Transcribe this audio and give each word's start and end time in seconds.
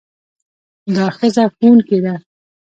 دا 0.95 1.05
ښځه 1.17 1.43
ښوونکې 1.55 1.99
ده. 2.05 2.13